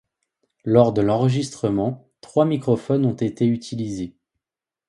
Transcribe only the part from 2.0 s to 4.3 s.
trois microphones ont été utilisés.